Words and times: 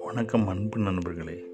வணக்கம் 0.00 0.48
அன்பு 0.48 0.78
நண்பர்களே. 0.78 1.44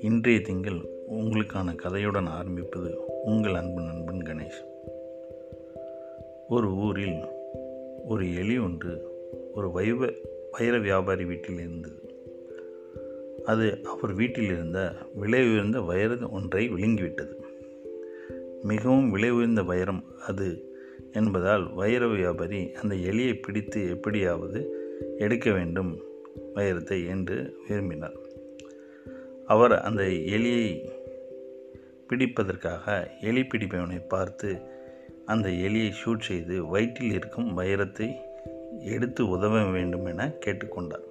இன்றைய 0.00 0.40
திங்கள் 0.40 0.80
உங்களுக்கான 1.10 1.74
கதையுடன் 1.74 2.26
ஆரம்பிப்பது 2.26 2.98
உங்கள் 3.24 3.54
அன்பு 3.54 3.80
நண்பன் 3.80 4.18
கணேஷ். 4.18 4.66
ஒரு 6.48 6.74
ஊரில் 6.74 7.24
ஒரு 8.04 8.34
எலி 8.34 8.58
ஒன்று 8.58 9.02
ஒரு 9.54 9.68
வைவ 9.68 10.12
வைர 10.50 10.78
வியாபாரி 10.78 11.24
வீட்டில் 11.24 11.58
இருந்தது. 11.58 12.00
அது 13.44 13.78
அவர் 13.84 14.12
வீட்டில் 14.12 14.44
இருந்த 14.44 14.92
விலை 15.14 15.52
உயர்ந்த 15.52 15.80
வைர 15.80 16.16
ஒன்றை 16.30 16.68
விழுங்கிவிட்டது. 16.68 17.34
மிகவும் 18.62 19.10
விலை 19.10 19.30
உயர்ந்த 19.30 19.62
வைரம் 19.62 20.04
அது 20.26 20.72
என்பதால் 21.14 21.72
வைர 21.74 22.06
வியாபாரி 22.06 22.72
அந்த 22.82 22.94
எலியை 22.94 23.34
பிடித்து 23.40 23.80
எப்படியாவது 23.88 24.60
எடுக்க 25.18 25.50
வேண்டும் 25.50 25.92
வைரத்தை 26.54 27.06
என்று 27.06 27.36
விரும்பினார். 27.68 28.16
அவர் 29.46 29.74
அந்த 29.80 30.02
எலியை 30.36 30.68
பிடிப்பதற்காக 32.08 32.86
எலி 33.20 33.42
பிடிப்பவனை 33.42 34.00
பார்த்து 34.08 34.50
அந்த 35.24 35.48
எலியை 35.48 35.90
ஷூட் 36.00 36.20
செய்து 36.20 36.66
வயிற்றில் 36.66 37.12
இருக்கும் 37.12 37.58
வைரத்தை 37.58 38.08
எடுத்து 38.80 39.28
உதவ 39.28 39.62
வேண்டும் 39.70 40.04
என 40.04 40.26
கேட்டுக்கொண்டார். 40.46 41.06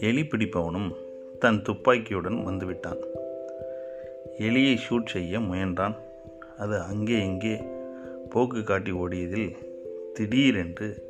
எலி 0.00 0.22
பிடிப்பவனும் 0.22 0.90
தன் 1.38 1.62
துப்பாக்கியுடன் 1.62 2.38
வந்துவிட்டான். 2.48 3.02
எலியை 4.38 4.76
ஷூட் 4.86 5.06
செய்ய 5.06 5.40
முயன்றான். 5.40 5.96
அது 6.58 6.80
அங்கே 6.80 7.18
இங்கே 7.24 7.54
போக்கு 8.32 8.62
காட்டி 8.62 8.90
ஓடியதில் 8.90 9.56
திடீரென்று 10.12 11.02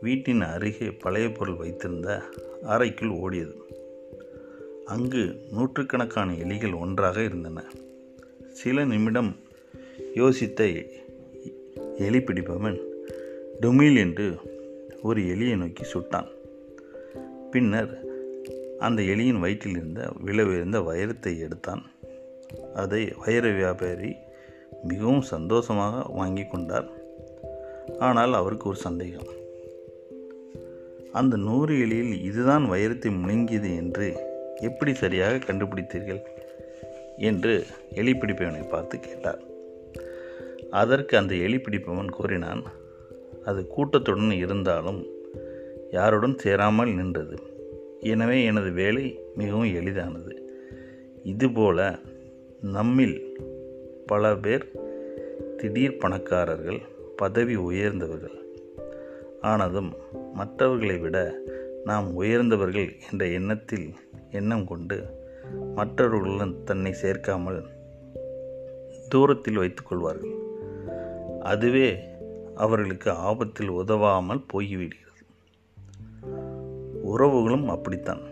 வீட்டின் 0.00 0.40
அருகே 0.40 0.90
பழைய 0.90 1.30
பொருள் 1.30 1.54
வைத்திருந்த 1.54 2.22
அறைக்குள் 2.62 3.08
ஓடியது. 3.08 3.54
அங்கு 4.84 5.36
நூற்றுக்கணக்கான 5.50 6.32
எலிகள் 6.32 6.78
ஒன்றாக 6.78 7.22
இருந்தன. 7.22 7.64
சில 8.52 8.84
நிமிடம் 8.84 9.36
யோசித்த 10.14 10.86
எலி 11.96 12.20
பிடிப்பவன் 12.20 12.78
டொமில் 13.60 13.96
என்று 13.96 14.36
ஒரு 15.02 15.22
எலியை 15.22 15.56
நோக்கி 15.56 15.82
சுட்டான். 15.82 16.28
பின்னர் 17.50 18.04
அந்த 18.78 19.02
எலியின் 19.02 19.40
வயிற்றில் 19.40 19.76
இருந்த 19.76 20.12
விலை 20.20 20.44
வைரத்தை 20.44 21.38
எடுத்தான். 21.38 21.82
அதை 22.74 23.12
வைர 23.16 23.50
வியாபாரி 23.50 24.16
மிகவும் 24.82 25.20
சந்தோஷமாக 25.20 26.06
வாங்கி 26.08 26.42
கொண்டார். 26.42 26.88
ஆனால் 27.98 28.34
அவருக்கு 28.34 28.68
ஒரு 28.68 28.76
சந்தேகம். 28.76 29.26
அந்த 31.12 31.36
நூறு 31.36 31.74
எலியில் 31.74 32.22
இதுதான் 32.22 32.70
வைரத்தை 32.70 33.10
முழுங்கியது 33.10 33.76
என்று 33.76 34.16
எப்படி 34.60 34.94
சரியாக 34.94 35.36
கண்டுபிடித்தீர்கள்? 35.36 36.20
என்று 37.18 37.66
எலி 37.90 38.14
பிடிப்பவனை 38.14 38.68
பார்த்து 38.68 39.00
கேட்டார். 39.00 39.40
அதற்கு 40.70 41.16
அந்த 41.16 41.34
எலி 41.34 41.58
பிடிப்பவன் 41.58 42.10
கூறினான் 42.10 42.62
அது 43.44 43.66
கூட்டத்துடன் 43.66 44.30
இருந்தாலும் 44.30 45.06
யாருடன் 45.90 46.38
சேராமல் 46.38 46.94
நின்றது. 46.94 47.38
எனவே 48.00 48.44
எனது 48.44 48.70
வேலை 48.70 49.20
மிகவும் 49.34 49.74
எளிதானது. 49.74 50.48
இதுபோல 51.22 51.98
நம்மில் 52.60 53.38
பல 54.06 54.36
பேர் 54.36 54.70
திடீர் 55.56 55.96
பணக்காரர்கள் 55.96 56.80
பதவி 57.16 57.56
உயர்ந்தவர்கள். 57.56 58.38
ஆனதும் 59.40 59.94
மற்றவர்களை 60.34 60.98
விட 60.98 61.38
நாம் 61.84 62.20
உயர்ந்தவர்கள் 62.22 62.92
என்ற 63.12 63.26
எண்ணத்தில் 63.26 63.94
எண்ணம் 64.30 64.66
கொண்டு 64.66 65.22
மற்றவர்களுடன் 65.74 66.64
தன்னை 66.64 66.94
சேர்க்காமல் 67.02 67.64
தூரத்தில் 69.08 69.58
வைத்துக்கொள்வார்கள் 69.58 70.34
அதுவே 71.40 71.98
அவர்களுக்கு 72.54 73.10
ஆபத்தில் 73.10 73.68
உதவாமல் 73.68 74.44
போய்விடுகிறது. 74.52 75.22
உறவுகளும் 77.02 77.68
அப்படித்தான். 77.68 78.22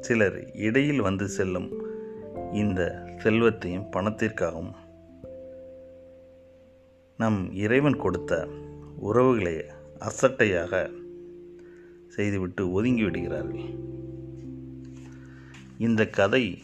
சிலர் 0.00 0.54
இடையில் 0.54 1.00
வந்து 1.00 1.28
செல்லும் 1.28 1.88
இந்த 2.52 3.04
செல்வத்தையும் 3.18 3.90
பணத்திற்காகவும் 3.92 4.72
நம் 7.16 7.52
இறைவன் 7.52 7.96
கொடுத்த 7.96 8.48
உறவுகளை 8.98 9.64
அசட்டையாக 9.98 10.90
செய்துவிட்டு 12.08 12.72
ஒதுங்கி 12.72 13.02
விடுகிறார்கள் 13.02 13.60
இந்த 15.78 16.06
கதை 16.06 16.58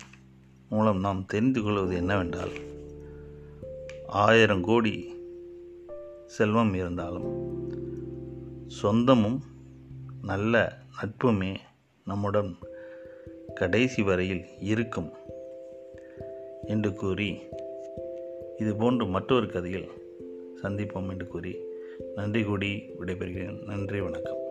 மூலம் 0.69 1.01
நாம் 1.01 1.27
தெரிந்து 1.27 1.63
கொள்வது 1.63 1.97
என்னவென்றால் 1.97 2.51
ஆயிரம் 4.07 4.63
கோடி 4.63 5.15
செல்வம் 6.27 6.75
இருந்தாலும் 6.75 7.59
சொந்தமும் 8.67 9.43
நல்ல 10.23 10.79
நட்புமே 11.01 11.57
நம்முடன் 12.05 12.57
கடைசி 13.55 14.03
வரையில் 14.03 14.45
இருக்கும். 14.61 15.13
என்று 16.67 16.95
கூறி 16.95 17.39
இது 18.57 18.77
போன்று 18.77 19.07
மற்றொரு 19.07 19.47
கதையில் 19.47 19.89
சந்திப்போம் 20.63 21.11
என்று 21.11 21.27
கூறி 21.27 21.57
நன்றி 22.15 22.43
கூடி 22.43 22.91
விடைபெறுகிறேன். 23.01 23.65
நன்றி 23.65 24.01
வணக்கம். 24.01 24.45